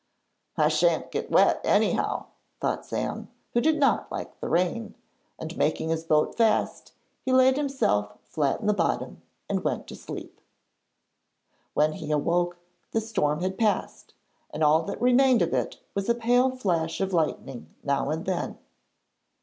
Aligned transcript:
'I 0.57 0.69
shan't 0.69 1.11
get 1.11 1.29
wet, 1.29 1.61
anyhow,' 1.63 2.25
thought 2.59 2.87
Sam, 2.87 3.29
who 3.53 3.61
did 3.61 3.77
not 3.79 4.11
like 4.11 4.33
rain, 4.41 4.95
and, 5.37 5.55
making 5.55 5.89
his 5.89 6.03
boat 6.03 6.35
fast, 6.35 6.93
he 7.21 7.31
laid 7.31 7.55
himself 7.55 8.17
flat 8.23 8.61
in 8.61 8.65
the 8.65 8.73
bottom 8.73 9.21
and 9.47 9.63
went 9.63 9.85
to 9.85 9.95
sleep. 9.95 10.41
When 11.75 11.93
he 11.93 12.09
awoke 12.11 12.57
the 12.89 12.99
storm 12.99 13.41
had 13.41 13.59
passed, 13.59 14.15
and 14.49 14.63
all 14.63 14.81
that 14.85 14.99
remained 14.99 15.43
of 15.43 15.53
it 15.53 15.79
was 15.93 16.09
a 16.09 16.15
pale 16.15 16.49
flash 16.49 16.99
of 16.99 17.13
lightning 17.13 17.71
now 17.83 18.09
and 18.09 18.25
then. 18.25 18.57